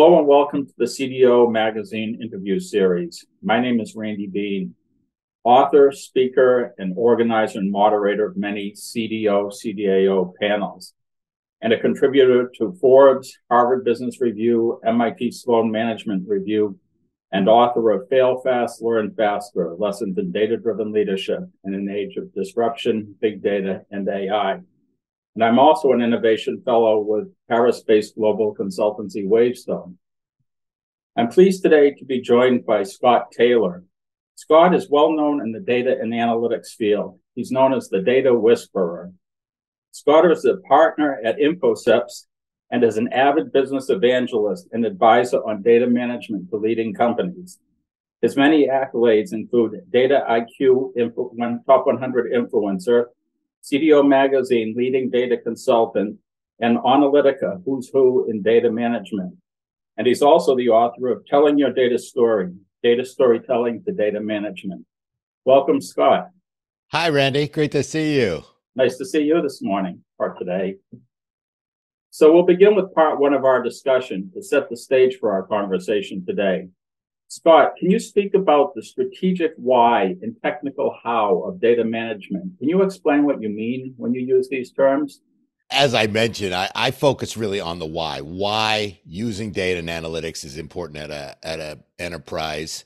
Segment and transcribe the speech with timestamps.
[0.00, 3.26] Hello and welcome to the CDO Magazine interview series.
[3.42, 4.74] My name is Randy Bean,
[5.44, 10.94] author, speaker, and organizer and moderator of many CDO, CDAO panels,
[11.60, 16.78] and a contributor to Forbes, Harvard Business Review, MIT Sloan Management Review,
[17.30, 22.16] and author of Fail Fast, Learn Faster Lessons in Data Driven Leadership in an Age
[22.16, 24.60] of Disruption, Big Data, and AI.
[25.34, 29.98] And I'm also an innovation fellow with Paris based global consultancy Wavestone.
[31.16, 33.84] I'm pleased today to be joined by Scott Taylor.
[34.34, 37.18] Scott is well known in the data and analytics field.
[37.34, 39.12] He's known as the data whisperer.
[39.92, 42.26] Scott is a partner at Infocepts
[42.70, 47.58] and is an avid business evangelist and advisor on data management for leading companies.
[48.22, 50.92] His many accolades include Data IQ
[51.66, 53.06] Top 100 Influencer,
[53.62, 56.18] CDO Magazine leading data consultant,
[56.60, 59.34] and Analytica, who's who in data management.
[59.96, 64.84] And he's also the author of Telling Your Data Story, Data Storytelling to Data Management.
[65.44, 66.28] Welcome, Scott.
[66.92, 67.48] Hi, Randy.
[67.48, 68.42] Great to see you.
[68.76, 70.76] Nice to see you this morning or today.
[72.10, 75.44] So we'll begin with part one of our discussion to set the stage for our
[75.44, 76.68] conversation today.
[77.30, 82.58] Scott, can you speak about the strategic why and technical how of data management?
[82.58, 85.20] Can you explain what you mean when you use these terms?
[85.70, 88.20] As I mentioned, I, I focus really on the why.
[88.20, 92.84] Why using data and analytics is important at a at a enterprise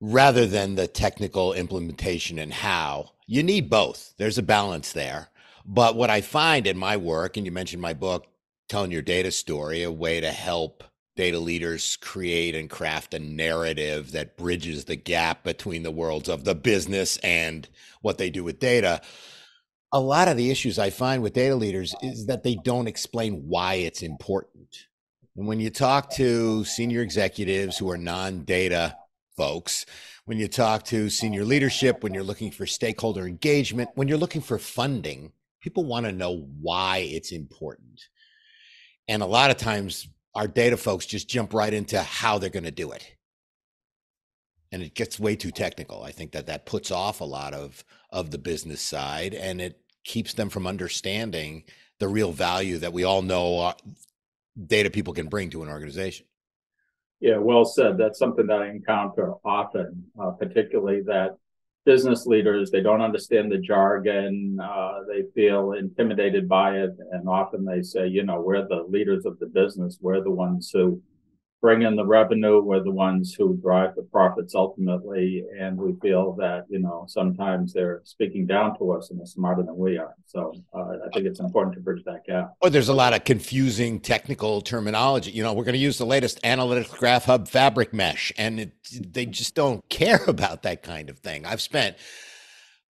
[0.00, 3.10] rather than the technical implementation and how.
[3.26, 4.14] You need both.
[4.18, 5.30] There's a balance there.
[5.64, 8.28] But what I find in my work, and you mentioned my book,
[8.68, 10.84] Telling Your Data Story, a way to help
[11.16, 16.44] data leaders create and craft a narrative that bridges the gap between the worlds of
[16.44, 17.68] the business and
[18.02, 19.00] what they do with data.
[19.92, 23.44] A lot of the issues I find with data leaders is that they don't explain
[23.48, 24.86] why it's important.
[25.36, 28.96] And when you talk to senior executives who are non data
[29.36, 29.86] folks,
[30.26, 34.40] when you talk to senior leadership, when you're looking for stakeholder engagement, when you're looking
[34.40, 38.02] for funding, people want to know why it's important.
[39.08, 42.64] And a lot of times our data folks just jump right into how they're going
[42.64, 43.16] to do it.
[44.70, 46.02] And it gets way too technical.
[46.02, 49.80] I think that that puts off a lot of of the business side and it
[50.04, 51.64] keeps them from understanding
[51.98, 53.72] the real value that we all know uh,
[54.66, 56.26] data people can bring to an organization.
[57.18, 57.96] Yeah well said.
[57.96, 61.38] That's something that i encounter often uh, particularly that
[61.86, 67.64] business leaders they don't understand the jargon uh, they feel intimidated by it and often
[67.64, 71.00] they say you know we're the leaders of the business we're the ones who
[71.66, 76.32] bring in the revenue we're the ones who drive the profits ultimately and we feel
[76.32, 80.14] that you know sometimes they're speaking down to us and they're smarter than we are.
[80.26, 82.52] So uh, i think it's important to bridge that gap.
[82.62, 85.32] Oh there's a lot of confusing technical terminology.
[85.32, 88.72] You know we're going to use the latest analytics graph hub fabric mesh and it,
[89.12, 91.44] they just don't care about that kind of thing.
[91.44, 91.96] I've spent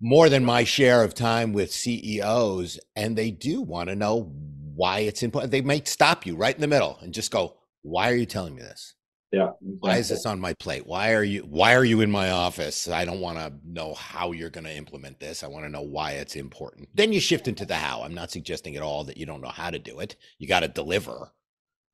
[0.00, 4.30] more than my share of time with ceos and they do want to know
[4.76, 5.50] why it's important.
[5.50, 8.54] They might stop you right in the middle and just go why are you telling
[8.54, 8.94] me this?
[9.32, 9.50] Yeah.
[9.50, 9.76] Exactly.
[9.78, 10.86] Why is this on my plate?
[10.86, 12.88] Why are you why are you in my office?
[12.88, 15.44] I don't want to know how you're going to implement this.
[15.44, 16.88] I want to know why it's important.
[16.94, 18.02] Then you shift into the how.
[18.02, 20.16] I'm not suggesting at all that you don't know how to do it.
[20.38, 21.32] You got to deliver.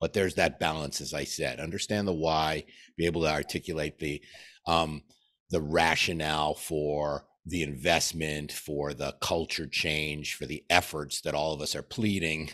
[0.01, 1.61] But there's that balance as I said.
[1.61, 2.65] Understand the why,
[2.97, 4.23] be able to articulate the
[4.67, 5.03] um
[5.51, 11.61] the rationale for the investment, for the culture change, for the efforts that all of
[11.61, 12.51] us are pleading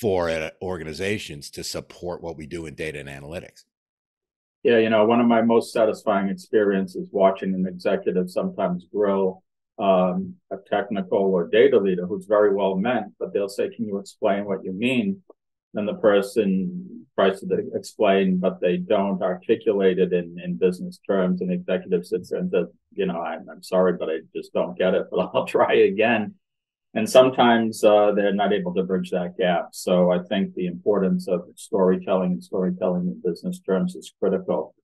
[0.00, 3.64] for organizations to support what we do in data and analytics.
[4.64, 9.42] Yeah, you know, one of my most satisfying experiences watching an executive sometimes grill
[9.78, 13.98] um, a technical or data leader who's very well meant, but they'll say, "Can you
[13.98, 15.22] explain what you mean?"
[15.74, 21.40] Then the person tries to explain, but they don't articulate it in, in business terms.
[21.40, 24.52] And the executive sits there and says, "You know, I'm, I'm sorry, but I just
[24.52, 25.08] don't get it.
[25.10, 26.34] But I'll try again."
[26.94, 29.68] And sometimes uh, they're not able to bridge that gap.
[29.72, 34.74] So I think the importance of storytelling and storytelling in business terms is critical.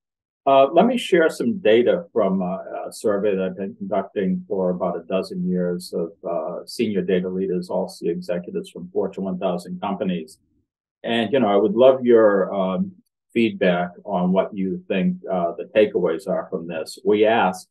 [0.46, 4.70] Uh, let me share some data from uh, a survey that I've been conducting for
[4.70, 9.80] about a dozen years of uh, senior data leaders, all C executives from Fortune 1000
[9.80, 10.38] companies.
[11.04, 12.92] And, you know, I would love your um,
[13.32, 16.98] feedback on what you think uh, the takeaways are from this.
[17.04, 17.68] We asked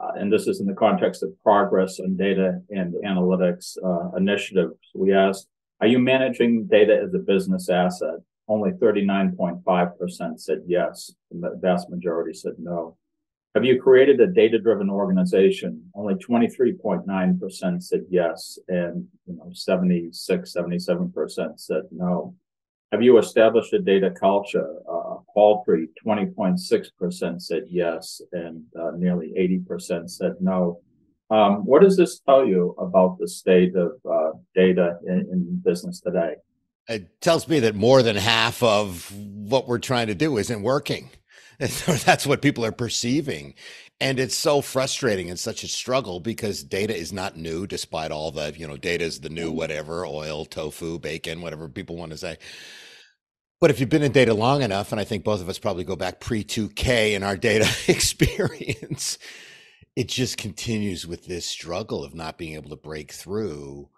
[0.00, 4.78] uh, and this is in the context of progress and data and analytics uh, initiatives.
[4.94, 5.48] We asked,
[5.80, 8.20] are you managing data as a business asset?
[8.48, 11.12] Only 39.5% said yes.
[11.30, 12.96] The vast majority said no.
[13.54, 15.90] Have you created a data driven organization?
[15.94, 18.58] Only 23.9% said yes.
[18.68, 22.34] And, you know, 76, 77% said no.
[22.92, 24.68] Have you established a data culture?
[24.86, 29.32] Uh, Paltry, 20.6% said yes, and uh, nearly
[29.66, 30.80] 80% said no.
[31.30, 36.00] Um, what does this tell you about the state of uh, data in, in, business
[36.00, 36.34] today?
[36.86, 41.08] It tells me that more than half of what we're trying to do isn't working.
[41.58, 43.54] That's what people are perceiving.
[44.02, 48.32] And it's so frustrating and such a struggle because data is not new, despite all
[48.32, 49.58] the, you know, data is the new mm-hmm.
[49.58, 52.36] whatever, oil, tofu, bacon, whatever people want to say.
[53.60, 55.84] But if you've been in data long enough, and I think both of us probably
[55.84, 59.18] go back pre 2K in our data experience,
[59.94, 63.88] it just continues with this struggle of not being able to break through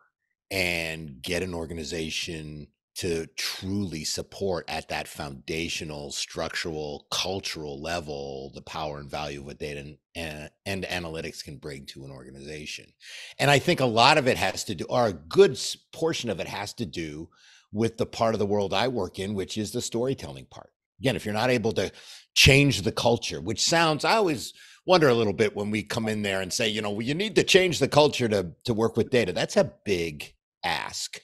[0.50, 2.66] and get an organization
[2.96, 9.58] to truly support at that foundational structural cultural level the power and value of what
[9.58, 12.87] data and, and, analytics can bring to an organization.
[13.38, 15.58] And i think a lot of it has to do or a good
[15.93, 17.29] portion of it has to do
[17.73, 20.70] with the part of the world i work in which is the storytelling part.
[21.00, 21.91] Again if you're not able to
[22.35, 24.52] change the culture which sounds i always
[24.87, 27.14] wonder a little bit when we come in there and say, you know, well, you
[27.14, 29.32] need to change the culture to to work with data.
[29.32, 31.20] That's a big ask,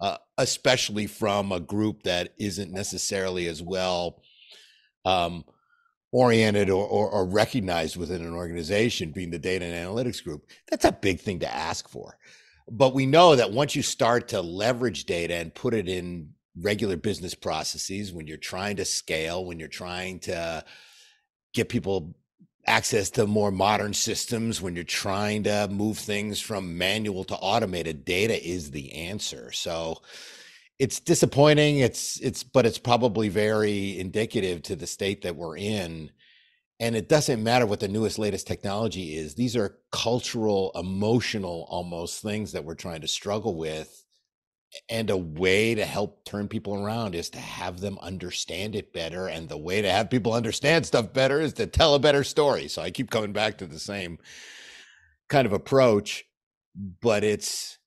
[0.00, 4.22] uh, especially from a group that isn't necessarily as well
[5.04, 5.44] um,
[6.12, 10.46] oriented or, or, or recognized within an organization, being the data and analytics group.
[10.70, 12.16] That's a big thing to ask for.
[12.70, 16.96] But we know that once you start to leverage data and put it in regular
[16.96, 20.64] business processes, when you're trying to scale, when you're trying to
[21.52, 22.14] get people
[22.66, 28.04] access to more modern systems when you're trying to move things from manual to automated
[28.04, 29.50] data is the answer.
[29.52, 30.02] So
[30.78, 36.10] it's disappointing it's it's but it's probably very indicative to the state that we're in.
[36.78, 42.22] And it doesn't matter what the newest latest technology is these are cultural emotional almost
[42.22, 43.99] things that we're trying to struggle with
[44.88, 49.26] and a way to help turn people around is to have them understand it better
[49.26, 52.68] and the way to have people understand stuff better is to tell a better story.
[52.68, 54.18] So i keep coming back to the same
[55.28, 56.24] kind of approach
[57.00, 57.78] but it's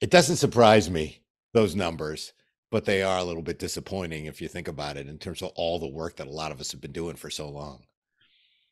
[0.00, 1.22] it doesn't surprise me
[1.54, 2.32] those numbers
[2.72, 5.52] but they are a little bit disappointing if you think about it in terms of
[5.54, 7.84] all the work that a lot of us have been doing for so long.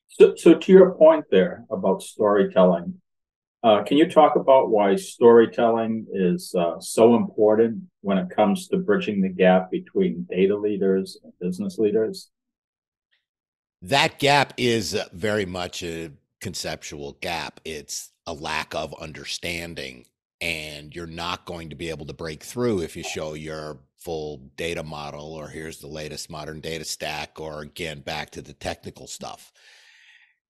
[0.09, 3.01] So, so to your point there about storytelling
[3.62, 8.79] uh, can you talk about why storytelling is uh, so important when it comes to
[8.79, 12.31] bridging the gap between data leaders and business leaders?
[13.83, 16.11] That gap is very much a
[16.41, 17.61] conceptual gap.
[17.65, 20.07] It's a lack of understanding,
[20.41, 24.39] and you're not going to be able to break through if you show your full
[24.57, 29.07] data model or here's the latest modern data stack, or again, back to the technical
[29.07, 29.53] stuff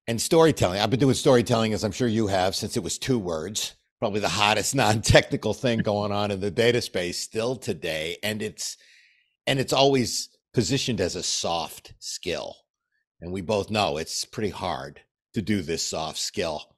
[0.07, 0.81] and storytelling.
[0.81, 3.75] I've been doing storytelling, as I'm sure you have, since it was two words.
[3.99, 8.77] Probably the hottest non-technical thing going on in the data space still today, and it's
[9.47, 12.57] and it's always positioned as a soft skill.
[13.21, 15.01] And we both know it's pretty hard
[15.35, 16.75] to do this soft skill.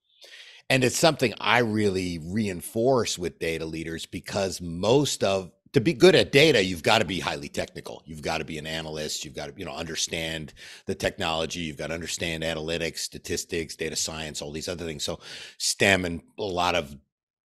[0.69, 6.15] And it's something I really reinforce with data leaders because most of to be good
[6.15, 8.03] at data, you've got to be highly technical.
[8.05, 9.25] You've got to be an analyst.
[9.25, 10.53] You've got to, you know, understand
[10.87, 11.61] the technology.
[11.61, 15.03] You've got to understand analytics, statistics, data science, all these other things.
[15.03, 15.21] So
[15.59, 16.95] STEM and a lot of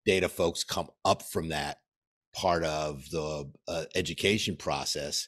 [0.05, 1.79] data folks come up from that
[2.33, 5.27] part of the uh, education process.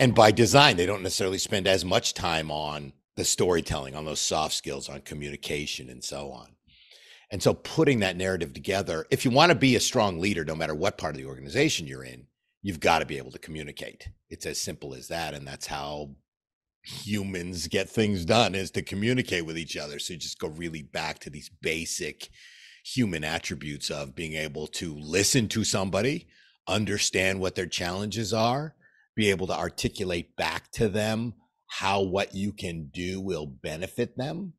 [0.00, 4.20] And by design, they don't necessarily spend as much time on the storytelling, on those
[4.20, 6.53] soft skills, on communication, and so on.
[7.34, 10.54] And so putting that narrative together, if you want to be a strong leader, no
[10.54, 12.28] matter what part of the organization you're in,
[12.62, 14.08] you've got to be able to communicate.
[14.30, 15.34] It's as simple as that.
[15.34, 16.10] And that's how
[16.84, 19.98] humans get things done is to communicate with each other.
[19.98, 22.28] So you just go really back to these basic
[22.84, 26.28] human attributes of being able to listen to somebody,
[26.68, 28.76] understand what their challenges are,
[29.16, 31.34] be able to articulate back to them
[31.66, 34.52] how what you can do will benefit them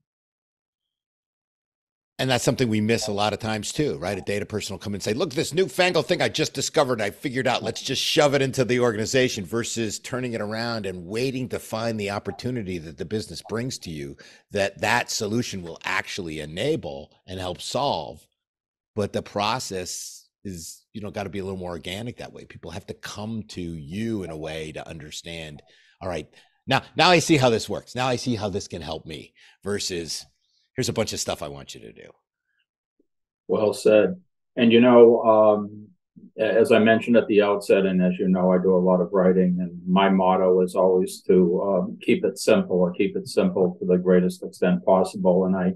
[2.18, 4.18] and that's something we miss a lot of times too, right?
[4.18, 7.10] A data person will come and say, look, this newfangled thing I just discovered, I
[7.10, 11.50] figured out, let's just shove it into the organization versus turning it around and waiting
[11.50, 14.16] to find the opportunity that the business brings to you
[14.52, 18.26] that that solution will actually enable and help solve.
[18.96, 22.46] But the process is, you know, got to be a little more organic that way.
[22.46, 25.62] People have to come to you in a way to understand,
[26.00, 26.30] all right,
[26.66, 27.94] now, now I see how this works.
[27.94, 30.26] Now I see how this can help me versus
[30.76, 32.10] here's a bunch of stuff I want you to do.
[33.48, 34.22] Well said.
[34.56, 35.88] And you know, um,
[36.38, 39.10] as I mentioned at the outset, and as you know, I do a lot of
[39.12, 43.78] writing, and my motto is always to um, keep it simple or keep it simple
[43.80, 45.46] to the greatest extent possible.
[45.46, 45.74] And I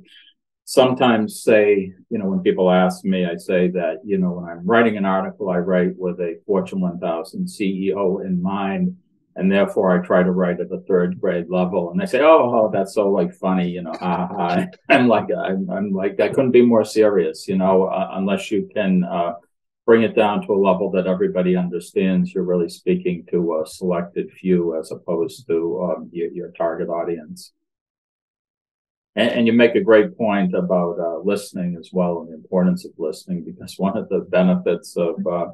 [0.66, 4.66] sometimes say, you know, when people ask me, I say that, you know, when I'm
[4.66, 8.96] writing an article, I write with a Fortune 1000 CEO in mind.
[9.36, 11.92] And therefore I try to write at the third grade level.
[11.92, 14.66] And they say, Oh, oh that's so like funny, you know, ha ha.
[14.90, 18.70] I'm like, I'm, I'm like, I couldn't be more serious, you know, uh, unless you
[18.74, 19.34] can, uh,
[19.90, 24.32] bring it down to a level that everybody understands you're really speaking to a selected
[24.32, 27.54] few as opposed to um, your, your target audience.
[29.16, 32.86] And, and you make a great point about uh, listening as well and the importance
[32.86, 35.48] of listening because one of the benefits of uh,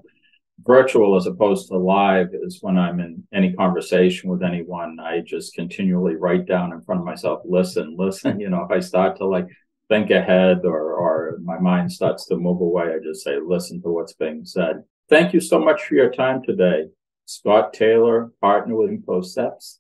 [0.64, 5.54] virtual as opposed to live is when I'm in any conversation with anyone, I just
[5.54, 8.40] continually write down in front of myself, listen, listen.
[8.46, 9.48] You know, if I start to like
[9.90, 13.90] think ahead or, or my mind starts to move away, I just say, listen to
[13.90, 14.84] what's being said.
[15.10, 16.86] Thank you so much for your time today.
[17.26, 19.80] Scott Taylor, partner with Infocepts,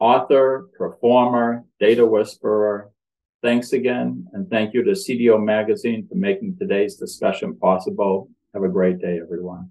[0.00, 2.90] author, performer, data whisperer,
[3.44, 8.30] Thanks again, and thank you to CDO Magazine for making today's discussion possible.
[8.54, 9.68] Have a great day, everyone.